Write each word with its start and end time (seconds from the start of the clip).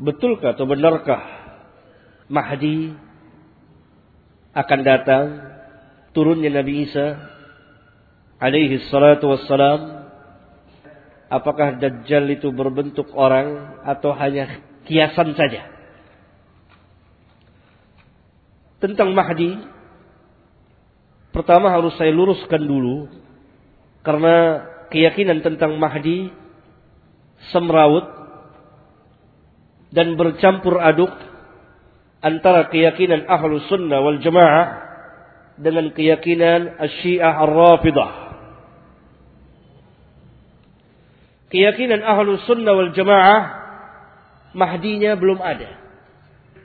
Betulkah 0.00 0.56
atau 0.56 0.64
benarkah 0.64 1.20
Mahdi 2.32 2.96
akan 4.56 4.80
datang 4.80 5.24
turunnya 6.16 6.48
Nabi 6.48 6.88
Isa 6.88 7.20
alaihi 8.40 8.80
salatu 8.88 9.28
wassalam? 9.28 10.08
Apakah 11.30 11.78
Dajjal 11.78 12.26
itu 12.32 12.48
berbentuk 12.50 13.12
orang 13.12 13.78
atau 13.84 14.16
hanya 14.16 14.64
kiasan 14.88 15.36
saja? 15.36 15.68
Tentang 18.80 19.12
Mahdi 19.12 19.60
pertama 21.30 21.70
harus 21.70 21.92
saya 22.00 22.10
luruskan 22.10 22.64
dulu 22.64 23.06
karena 24.00 24.64
keyakinan 24.88 25.44
tentang 25.44 25.76
Mahdi 25.76 26.32
semrawut 27.52 28.19
dan 29.90 30.14
bercampur 30.14 30.78
aduk 30.78 31.10
antara 32.22 32.70
keyakinan 32.70 33.26
ahlu 33.26 33.62
sunnah 33.66 33.98
wal 34.02 34.18
jamaah 34.22 34.66
dengan 35.60 35.90
keyakinan 35.92 36.78
syiah 37.02 37.42
ar-rafidah. 37.44 38.10
Keyakinan 41.50 42.06
ahlu 42.06 42.38
sunnah 42.46 42.72
wal 42.74 42.92
jamaah 42.94 43.60
Mahdinya 44.50 45.14
belum 45.14 45.38
ada. 45.38 45.78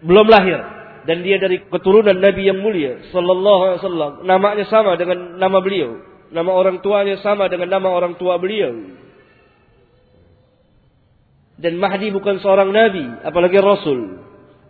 Belum 0.02 0.26
lahir. 0.26 0.58
Dan 1.06 1.22
dia 1.22 1.38
dari 1.38 1.62
keturunan 1.70 2.18
Nabi 2.18 2.50
yang 2.50 2.58
mulia. 2.66 2.98
Sallallahu 3.14 3.62
alaihi 3.62 3.80
wasallam. 3.82 4.12
Namanya 4.26 4.66
sama 4.66 4.98
dengan 4.98 5.38
nama 5.38 5.62
beliau. 5.62 6.02
Nama 6.34 6.50
orang 6.50 6.82
tuanya 6.82 7.22
sama 7.22 7.46
dengan 7.46 7.70
nama 7.70 7.94
orang 7.94 8.18
tua 8.18 8.42
beliau. 8.42 8.74
Dan 11.56 11.80
Mahdi 11.80 12.12
bukan 12.12 12.44
seorang 12.44 12.72
Nabi. 12.72 13.06
Apalagi 13.24 13.60
Rasul. 13.60 14.20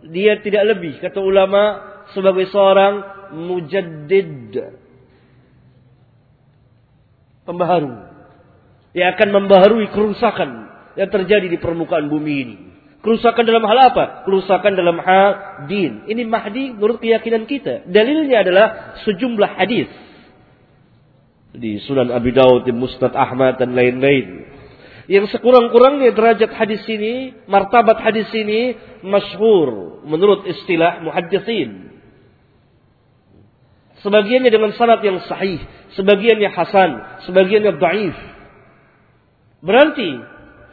Dia 0.06 0.38
tidak 0.38 0.76
lebih 0.76 1.02
kata 1.02 1.18
ulama 1.18 1.82
sebagai 2.14 2.46
seorang 2.54 3.02
mujaddid. 3.34 4.54
Pembaharu. 7.42 7.94
Yang 8.94 9.08
akan 9.18 9.28
membaharui 9.34 9.86
kerusakan 9.90 10.50
yang 10.96 11.10
terjadi 11.10 11.46
di 11.50 11.58
permukaan 11.58 12.06
bumi 12.06 12.34
ini. 12.38 12.56
Kerusakan 13.02 13.44
dalam 13.46 13.62
hal 13.70 13.78
apa? 13.92 14.26
Kerusakan 14.26 14.72
dalam 14.74 14.98
hal 14.98 15.28
din. 15.70 16.06
Ini 16.10 16.26
Mahdi 16.26 16.74
menurut 16.74 16.98
keyakinan 16.98 17.46
kita. 17.46 17.86
Dalilnya 17.86 18.42
adalah 18.42 18.66
sejumlah 19.06 19.50
hadis. 19.58 19.86
Di 21.54 21.78
Sunan 21.86 22.10
Abi 22.10 22.34
Dawud, 22.34 22.66
di 22.66 22.74
Mustad 22.74 23.14
Ahmad 23.14 23.62
dan 23.62 23.78
lain-lain 23.78 24.55
yang 25.06 25.30
sekurang-kurangnya 25.30 26.10
derajat 26.10 26.50
hadis 26.50 26.82
ini, 26.90 27.30
martabat 27.46 28.02
hadis 28.02 28.26
ini 28.34 28.74
masyhur 29.06 30.02
menurut 30.02 30.50
istilah 30.50 30.98
muhaddisin. 31.06 31.94
Sebagiannya 34.02 34.50
dengan 34.50 34.74
sanad 34.74 34.98
yang 35.06 35.22
sahih, 35.30 35.62
sebagiannya 35.94 36.50
hasan, 36.50 36.90
sebagiannya 37.30 37.78
dhaif. 37.78 38.16
Berarti 39.62 40.10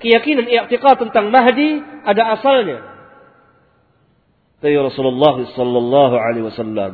keyakinan 0.01 0.49
i'tiqad 0.49 0.97
tentang 1.07 1.29
Mahdi 1.29 1.81
ada 2.01 2.33
asalnya. 2.33 2.79
Dari 4.65 4.75
Rasulullah 4.81 5.45
sallallahu 5.45 6.15
alaihi 6.17 6.45
wasallam. 6.49 6.93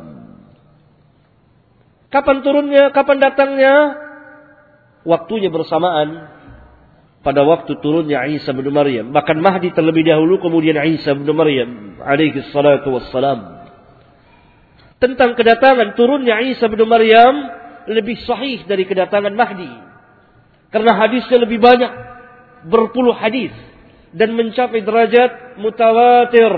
Kapan 2.12 2.36
turunnya, 2.44 2.92
kapan 2.92 3.16
datangnya? 3.22 3.74
Waktunya 5.08 5.48
bersamaan 5.48 6.39
pada 7.20 7.44
waktu 7.44 7.76
turunnya 7.84 8.24
Isa 8.32 8.56
bin 8.56 8.68
Maryam. 8.72 9.12
Bahkan 9.12 9.36
Mahdi 9.40 9.72
terlebih 9.76 10.08
dahulu 10.08 10.40
kemudian 10.40 10.80
Isa 10.88 11.12
bin 11.12 11.28
Maryam 11.36 12.00
alaihi 12.00 12.40
salatu 12.52 12.96
wassalam. 12.96 13.68
Tentang 15.00 15.36
kedatangan 15.36 15.96
turunnya 15.96 16.40
Isa 16.44 16.68
bin 16.68 16.80
Maryam 16.88 17.34
lebih 17.88 18.20
sahih 18.24 18.64
dari 18.64 18.84
kedatangan 18.88 19.32
Mahdi. 19.32 19.68
Karena 20.72 20.92
hadisnya 20.96 21.38
lebih 21.40 21.60
banyak. 21.60 21.92
Berpuluh 22.68 23.16
hadis. 23.16 23.52
Dan 24.12 24.36
mencapai 24.36 24.84
derajat 24.84 25.60
mutawatir. 25.60 26.54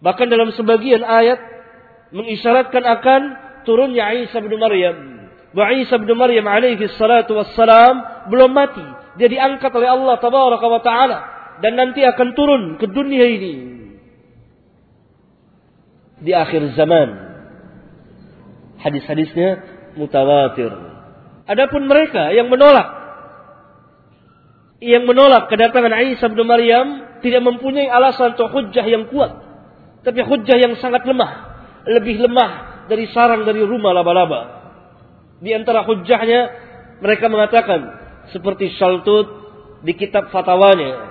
Bahkan 0.00 0.26
dalam 0.32 0.48
sebagian 0.56 1.04
ayat 1.04 1.38
mengisyaratkan 2.10 2.82
akan 2.82 3.20
turunnya 3.68 4.10
Isa 4.16 4.40
bin 4.40 4.56
Maryam 4.56 5.19
bahwa 5.50 5.74
Isa 5.78 5.98
bin 5.98 6.10
Maryam 6.14 6.46
alaihi 6.46 6.86
salatu 6.94 7.34
wassalam 7.34 8.26
belum 8.30 8.50
mati. 8.54 8.84
Dia 9.18 9.26
diangkat 9.26 9.74
oleh 9.74 9.90
Allah 9.90 10.16
tabaraka 10.22 10.66
wa 10.70 10.80
taala 10.80 11.18
dan 11.60 11.76
nanti 11.76 12.00
akan 12.06 12.28
turun 12.38 12.62
ke 12.78 12.86
dunia 12.86 13.26
ini 13.26 13.54
di 16.22 16.32
akhir 16.32 16.76
zaman. 16.78 17.32
Hadis-hadisnya 18.80 19.48
mutawatir. 19.98 20.72
Adapun 21.44 21.84
mereka 21.90 22.32
yang 22.32 22.48
menolak 22.48 23.00
yang 24.80 25.04
menolak 25.04 25.52
kedatangan 25.52 25.92
Isa 26.16 26.32
bin 26.32 26.48
Maryam 26.48 27.20
tidak 27.20 27.44
mempunyai 27.44 27.92
alasan 27.92 28.32
atau 28.32 28.48
hujjah 28.48 28.86
yang 28.88 29.12
kuat, 29.12 29.28
tapi 30.00 30.24
hujjah 30.24 30.56
yang 30.56 30.72
sangat 30.80 31.04
lemah, 31.04 31.52
lebih 31.84 32.16
lemah 32.16 32.86
dari 32.88 33.04
sarang 33.12 33.44
dari 33.44 33.60
rumah 33.60 33.92
laba-laba. 33.92 34.59
Di 35.40 35.50
antara 35.56 35.88
hujahnya 35.88 36.40
mereka 37.00 37.32
mengatakan 37.32 37.80
seperti 38.30 38.76
Shaltut 38.76 39.26
di 39.80 39.96
kitab 39.96 40.28
fatwanya 40.28 41.08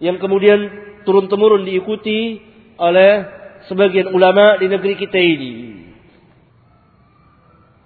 yang 0.00 0.16
kemudian 0.16 0.58
turun 1.04 1.28
temurun 1.28 1.68
diikuti 1.68 2.40
oleh 2.80 3.26
sebagian 3.68 4.14
ulama 4.14 4.56
di 4.56 4.66
negeri 4.70 4.94
kita 4.96 5.18
ini. 5.18 5.52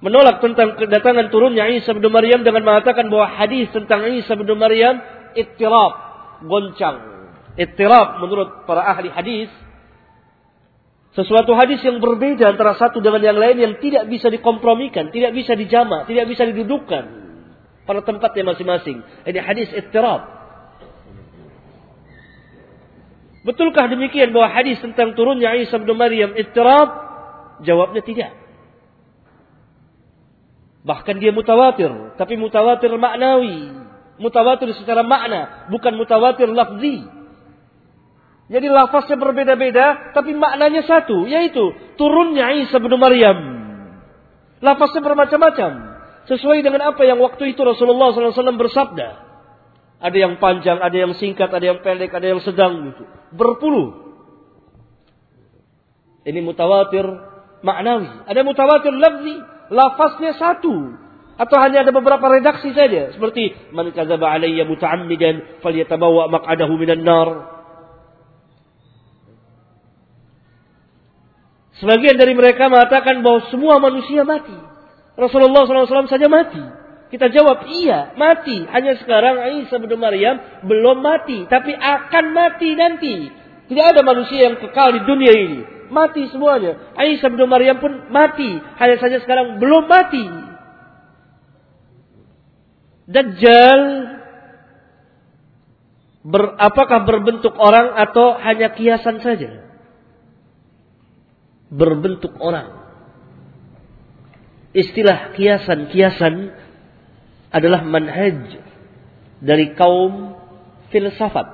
Menolak 0.02 0.42
tentang 0.42 0.74
kedatangan 0.74 1.30
turunnya 1.30 1.70
Isa 1.70 1.94
bin 1.94 2.02
Maryam 2.10 2.42
dengan 2.42 2.66
mengatakan 2.66 3.06
bahwa 3.06 3.26
hadis 3.38 3.70
tentang 3.70 4.02
Isa 4.10 4.34
bin 4.34 4.50
Maryam 4.58 4.98
ittirab, 5.38 5.92
goncang. 6.42 7.26
Ittirab 7.54 8.18
menurut 8.18 8.66
para 8.66 8.82
ahli 8.82 9.08
hadis 9.14 9.50
sesuatu 11.12 11.52
hadis 11.52 11.84
yang 11.84 12.00
berbeda 12.00 12.56
antara 12.56 12.72
satu 12.80 13.04
dengan 13.04 13.20
yang 13.20 13.36
lain 13.36 13.56
yang 13.60 13.74
tidak 13.84 14.08
bisa 14.08 14.32
dikompromikan, 14.32 15.12
tidak 15.12 15.36
bisa 15.36 15.52
dijamak, 15.52 16.08
tidak 16.08 16.24
bisa 16.24 16.48
didudukkan 16.48 17.04
pada 17.84 18.00
tempatnya 18.00 18.48
masing-masing. 18.48 19.04
Ini 19.28 19.40
hadis 19.44 19.68
ittirab. 19.76 20.24
Betulkah 23.42 23.90
demikian 23.90 24.30
bahwa 24.32 24.54
hadis 24.54 24.78
tentang 24.80 25.12
turunnya 25.12 25.52
Isa 25.58 25.76
bin 25.76 25.92
Maryam 25.98 26.32
ittirab? 26.32 26.88
Jawabnya 27.60 28.00
tidak. 28.00 28.32
Bahkan 30.82 31.20
dia 31.22 31.30
mutawatir, 31.30 32.16
tapi 32.18 32.34
mutawatir 32.40 32.90
maknawi. 32.96 33.84
Mutawatir 34.18 34.70
secara 34.78 35.04
makna, 35.04 35.68
bukan 35.68 35.94
mutawatir 35.94 36.48
lafzi. 36.50 37.21
Jadi 38.52 38.68
lafaznya 38.68 39.16
berbeda-beda, 39.16 40.12
tapi 40.12 40.36
maknanya 40.36 40.84
satu, 40.84 41.24
yaitu 41.24 41.72
turunnya 41.96 42.52
Isa 42.60 42.76
bin 42.76 42.92
Maryam. 43.00 43.38
Lafaznya 44.60 45.00
bermacam-macam. 45.00 45.70
Sesuai 46.28 46.60
dengan 46.60 46.92
apa 46.92 47.00
yang 47.02 47.16
waktu 47.18 47.56
itu 47.56 47.64
Rasulullah 47.64 48.12
SAW 48.12 48.60
bersabda. 48.60 49.08
Ada 50.04 50.16
yang 50.20 50.36
panjang, 50.36 50.78
ada 50.84 50.92
yang 50.92 51.16
singkat, 51.16 51.48
ada 51.48 51.64
yang 51.64 51.80
pendek, 51.80 52.12
ada 52.12 52.28
yang 52.28 52.44
sedang. 52.44 52.92
Gitu. 52.92 53.02
Berpuluh. 53.32 54.20
Ini 56.28 56.44
mutawatir 56.44 57.08
maknawi. 57.64 58.28
Ada 58.28 58.40
mutawatir 58.44 58.92
lafzi. 58.92 59.34
Lafaznya 59.72 60.36
satu. 60.36 61.00
Atau 61.40 61.56
hanya 61.56 61.88
ada 61.88 61.90
beberapa 61.90 62.22
redaksi 62.28 62.76
saja. 62.76 63.16
Seperti, 63.16 63.72
Man 63.72 63.90
kazaba 63.96 64.36
alaiya 64.36 64.68
muta'ammidan, 64.68 65.64
falyatabawa 65.64 66.28
maq'adahu 66.28 66.76
minan 66.76 67.02
nar. 67.02 67.28
Sebagian 71.80 72.20
dari 72.20 72.36
mereka 72.36 72.68
mengatakan 72.68 73.24
bahwa 73.24 73.48
semua 73.48 73.80
manusia 73.80 74.26
mati. 74.28 74.52
Rasulullah 75.16 75.64
SAW 75.64 76.08
saja 76.10 76.28
mati. 76.28 76.60
Kita 77.12 77.28
jawab, 77.28 77.68
iya, 77.68 78.16
mati. 78.16 78.64
Hanya 78.68 78.96
sekarang 79.00 79.64
Isa 79.64 79.76
bin 79.76 79.92
Maryam 80.00 80.64
belum 80.64 81.04
mati. 81.04 81.44
Tapi 81.48 81.72
akan 81.76 82.24
mati 82.32 82.72
nanti. 82.76 83.14
Tidak 83.68 83.84
ada 83.84 84.00
manusia 84.04 84.48
yang 84.52 84.56
kekal 84.60 84.96
di 84.96 85.00
dunia 85.04 85.32
ini. 85.32 85.60
Mati 85.92 86.28
semuanya. 86.32 86.96
Isa 87.04 87.28
bin 87.28 87.44
Maryam 87.48 87.80
pun 87.80 88.08
mati. 88.08 88.56
Hanya 88.80 88.96
saja 88.96 89.20
sekarang 89.20 89.60
belum 89.60 89.84
mati. 89.88 90.24
Dajjal 93.12 93.80
ber, 96.24 96.56
apakah 96.56 97.04
berbentuk 97.04 97.52
orang 97.60 97.92
atau 97.98 98.40
hanya 98.40 98.72
kiasan 98.72 99.20
saja? 99.20 99.61
Berbentuk 101.72 102.36
orang. 102.36 102.84
Istilah 104.76 105.32
kiasan-kiasan 105.36 106.52
adalah 107.52 107.84
manhaj 107.84 108.60
dari 109.40 109.72
kaum 109.76 110.36
filsafat. 110.92 111.48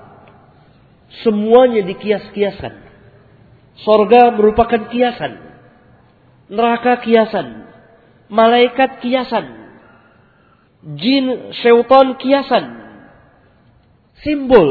Semuanya 1.22 1.86
dikias-kiaskan. 1.86 2.74
Sorga 3.82 4.34
merupakan 4.34 4.90
kiasan. 4.90 5.38
Neraka 6.50 7.00
kiasan. 7.02 7.70
Malaikat 8.28 9.00
kiasan. 9.00 9.46
Jin, 10.98 11.54
syaitan 11.58 12.14
kiasan. 12.18 12.66
Simbol. 14.22 14.70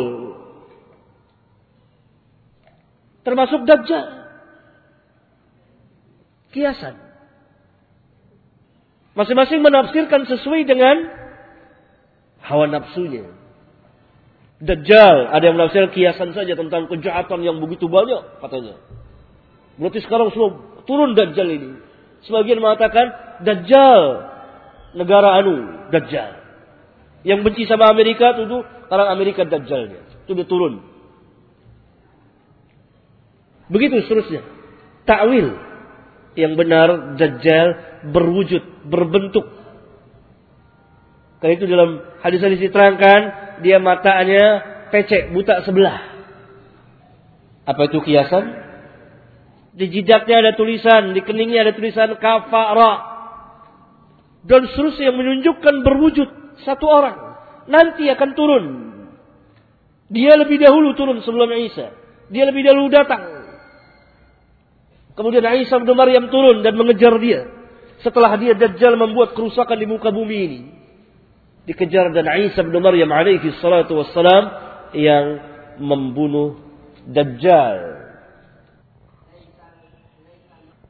Termasuk 3.28 3.68
Dajjal. 3.68 4.27
Kiasan. 6.58 6.98
Masing-masing 9.14 9.62
menafsirkan 9.62 10.26
sesuai 10.26 10.66
dengan 10.66 11.06
hawa 12.42 12.66
nafsunya. 12.66 13.30
Dajjal, 14.58 15.38
ada 15.38 15.44
yang 15.46 15.54
menafsir 15.54 15.86
kiasan 15.94 16.34
saja 16.34 16.58
tentang 16.58 16.90
kejahatan 16.90 17.46
yang 17.46 17.62
begitu 17.62 17.86
banyak 17.86 18.42
katanya. 18.42 18.82
Berarti 19.78 20.02
sekarang 20.02 20.34
sudah 20.34 20.82
turun 20.90 21.14
Dajjal 21.14 21.46
ini. 21.46 21.78
Sebagian 22.26 22.58
mengatakan 22.58 23.38
Dajjal 23.46 24.02
negara 24.98 25.38
anu, 25.38 25.86
Dajjal. 25.94 26.42
Yang 27.22 27.40
benci 27.46 27.70
sama 27.70 27.94
Amerika 27.94 28.34
itu 28.34 28.66
karena 28.90 29.14
Amerika 29.14 29.46
Dajjalnya. 29.46 30.26
Itu 30.26 30.34
dia 30.34 30.48
turun. 30.50 30.82
Begitu 33.70 34.02
seterusnya. 34.10 34.42
Takwil 35.06 35.68
yang 36.38 36.54
benar 36.54 37.18
Dajjal 37.18 37.68
berwujud, 38.14 38.86
berbentuk. 38.86 39.50
Karena 41.42 41.54
itu 41.58 41.66
dalam 41.66 41.92
hadis-hadis 42.22 42.62
diterangkan 42.70 43.20
dia 43.66 43.82
matanya 43.82 44.46
pecek, 44.94 45.34
buta 45.34 45.66
sebelah. 45.66 45.98
Apa 47.68 47.90
itu 47.90 48.00
kiasan? 48.06 48.46
Di 49.78 49.86
jidatnya 49.94 50.42
ada 50.42 50.52
tulisan, 50.58 51.14
di 51.14 51.22
keningnya 51.22 51.68
ada 51.68 51.74
tulisan 51.78 52.18
kafara. 52.18 53.18
Dan 54.48 54.66
seterusnya 54.72 55.12
yang 55.12 55.18
menunjukkan 55.20 55.76
berwujud 55.84 56.30
satu 56.64 56.86
orang. 56.88 57.18
Nanti 57.68 58.08
akan 58.08 58.30
turun. 58.34 58.66
Dia 60.08 60.40
lebih 60.40 60.58
dahulu 60.64 60.96
turun 60.96 61.20
sebelum 61.22 61.52
Isa. 61.60 61.92
Dia 62.32 62.48
lebih 62.48 62.64
dahulu 62.64 62.88
datang. 62.88 63.37
Kemudian 65.18 65.42
Isa 65.66 65.82
bin 65.82 65.90
Maryam 65.98 66.30
turun 66.30 66.62
dan 66.62 66.78
mengejar 66.78 67.18
dia. 67.18 67.50
Setelah 68.06 68.38
dia 68.38 68.54
Dajjal 68.54 68.94
membuat 68.94 69.34
kerusakan 69.34 69.82
di 69.82 69.90
muka 69.90 70.14
bumi 70.14 70.38
ini 70.38 70.60
dikejar 71.68 72.16
dan 72.16 72.26
Isa 72.48 72.64
bin 72.64 72.80
Maryam 72.80 73.12
alaihi 73.12 73.52
salatu 73.60 74.00
wassalam 74.00 74.44
yang 74.96 75.26
membunuh 75.84 76.64
Dajjal. 77.08 78.00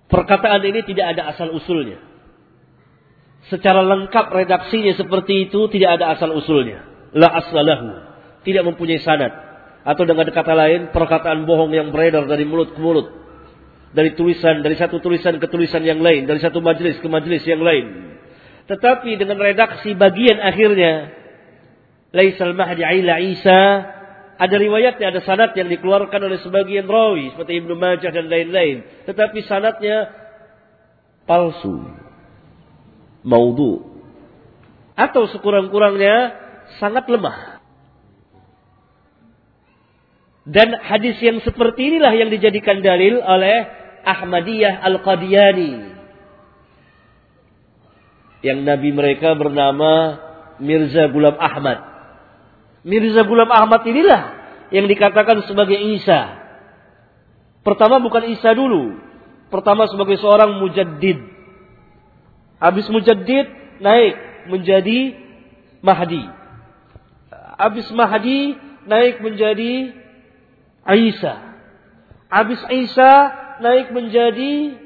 Perkataan 0.08 0.64
ini 0.64 0.82
tidak 0.88 1.18
ada 1.18 1.30
asal 1.36 1.52
usulnya. 1.52 2.00
Secara 3.52 3.84
lengkap 3.84 4.26
redaksinya 4.32 4.96
seperti 4.96 5.52
itu 5.52 5.68
tidak 5.70 6.00
ada 6.00 6.16
asal 6.16 6.32
usulnya. 6.34 6.84
La 7.14 7.28
asalahu. 7.38 7.90
Tidak 8.42 8.64
mempunyai 8.64 9.04
sanad. 9.04 9.30
Atau 9.84 10.08
dengan 10.08 10.28
kata 10.32 10.54
lain, 10.56 10.90
perkataan 10.96 11.44
bohong 11.44 11.72
yang 11.76 11.92
beredar 11.92 12.26
dari 12.26 12.48
mulut 12.48 12.72
ke 12.76 12.80
mulut. 12.80 13.08
Dari 13.92 14.16
tulisan, 14.16 14.64
dari 14.64 14.76
satu 14.76 15.00
tulisan 15.00 15.40
ke 15.40 15.48
tulisan 15.48 15.84
yang 15.84 16.04
lain. 16.04 16.28
Dari 16.28 16.40
satu 16.44 16.60
majelis 16.60 17.00
ke 17.00 17.08
majelis 17.08 17.44
yang 17.48 17.64
lain 17.64 18.08
tetapi 18.68 19.16
dengan 19.16 19.40
redaksi 19.40 19.96
bagian 19.96 20.44
akhirnya, 20.44 21.16
Laisal 22.12 22.52
Mahdi 22.52 22.84
Aila 22.84 23.24
Isa, 23.24 23.62
ada 24.38 24.56
riwayatnya, 24.60 25.08
ada 25.16 25.24
sanat 25.24 25.56
yang 25.56 25.72
dikeluarkan 25.72 26.20
oleh 26.20 26.40
sebagian 26.44 26.84
rawi, 26.84 27.32
seperti 27.32 27.64
Ibnu 27.64 27.74
Majah 27.80 28.12
dan 28.12 28.28
lain-lain. 28.28 28.84
Tetapi 29.08 29.40
sanatnya 29.48 30.12
palsu, 31.24 31.96
maudhu. 33.24 33.88
Atau 35.00 35.32
sekurang-kurangnya 35.32 36.36
sangat 36.84 37.08
lemah. 37.08 37.57
Dan 40.48 40.72
hadis 40.80 41.20
yang 41.20 41.44
seperti 41.44 41.92
inilah 41.92 42.16
yang 42.16 42.32
dijadikan 42.32 42.80
dalil 42.80 43.20
oleh 43.20 43.68
Ahmadiyah 44.08 44.80
Al-Qadiyani 44.80 46.00
yang 48.46 48.64
nabi 48.64 48.96
mereka 48.96 49.36
bernama 49.36 50.24
Mirza 50.64 51.12
Gulam 51.12 51.36
Ahmad. 51.36 51.84
Mirza 52.88 53.28
Gulam 53.28 53.52
Ahmad 53.52 53.84
inilah 53.84 54.22
yang 54.72 54.88
dikatakan 54.88 55.44
sebagai 55.44 55.76
Isa. 55.76 56.40
Pertama 57.68 58.00
bukan 58.00 58.32
Isa 58.32 58.56
dulu. 58.56 58.96
Pertama 59.52 59.88
sebagai 59.92 60.16
seorang 60.20 60.60
mujaddid. 60.60 61.20
Habis 62.64 62.88
mujaddid 62.88 63.48
naik 63.84 64.16
menjadi 64.48 65.00
Mahdi. 65.84 66.24
Habis 67.60 67.88
Mahdi 67.92 68.56
naik 68.88 69.20
menjadi 69.20 69.92
Isa. 70.96 71.34
Habis 72.32 72.60
Isa 72.72 73.12
naik 73.60 73.92
menjadi 73.92 74.78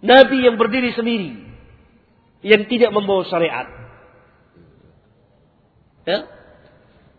Nabi 0.00 0.38
yang 0.48 0.56
berdiri 0.56 0.96
sendiri 0.96 1.32
yang 2.40 2.64
tidak 2.66 2.90
membawa 2.90 3.28
syariat. 3.28 3.68
Ya? 6.08 6.24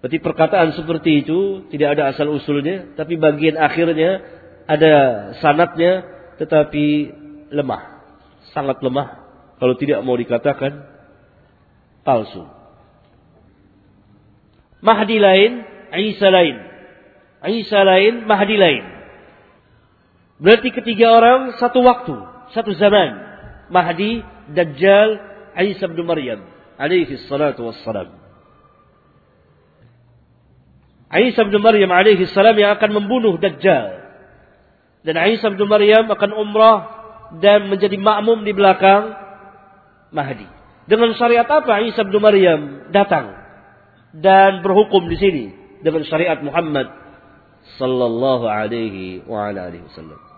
Berarti 0.02 0.18
perkataan 0.18 0.74
seperti 0.74 1.22
itu 1.22 1.69
tidak 1.69 1.94
ada 1.98 2.10
asal 2.10 2.34
usulnya, 2.34 2.98
tapi 2.98 3.22
bagian 3.22 3.54
akhirnya 3.54 4.18
ada 4.66 4.94
sanatnya 5.38 6.02
tetapi 6.42 7.13
lemah. 7.54 8.02
Sangat 8.58 8.81
lemah 8.81 9.22
kalau 9.62 9.78
tidak 9.78 10.02
mau 10.02 10.18
dikatakan 10.18 10.90
palsu. 12.02 12.50
Mahdi 14.81 15.22
lain, 15.22 15.52
Isa 15.94 16.34
lain. 16.34 16.71
Isa 17.42 17.82
lain, 17.82 18.30
Mahdi 18.30 18.56
lain. 18.58 18.84
Berarti 20.42 20.70
ketiga 20.74 21.18
orang 21.18 21.58
satu 21.58 21.82
waktu, 21.82 22.16
satu 22.54 22.74
zaman. 22.78 23.18
Mahdi, 23.74 24.22
Dajjal, 24.52 25.10
Isa 25.58 25.90
bin 25.90 26.06
Maryam 26.06 26.44
alaihi 26.82 27.18
salatu 27.30 27.70
wassalam. 27.70 28.14
Isa 31.12 31.44
bin 31.46 31.60
Maryam 31.60 31.92
alaihi 31.92 32.26
salam 32.32 32.58
yang 32.58 32.74
akan 32.77 32.89
membunuh 32.94 33.38
Dajjal. 33.38 34.01
Dan 35.01 35.18
Isa 35.34 35.50
bin 35.50 35.65
Maryam 35.65 36.10
akan 36.10 36.32
umrah 36.34 36.80
dan 37.42 37.70
menjadi 37.70 37.98
makmum 37.98 38.46
di 38.46 38.54
belakang 38.54 39.18
Mahdi. 40.12 40.48
Dengan 40.89 41.15
syariat 41.15 41.48
apa 41.48 41.86
Isa 41.88 42.04
bin 42.04 42.18
Maryam 42.20 42.92
datang 42.92 43.38
dan 44.12 44.60
berhukum 44.60 45.08
di 45.08 45.15
sini 45.15 45.46
dengan 45.80 46.04
syariat 46.04 46.42
Muhammad 46.44 46.92
sallallahu 47.77 48.48
alaihi 48.48 49.24
wa 49.27 49.48
alihi 49.48 49.84
wasallam. 49.84 50.31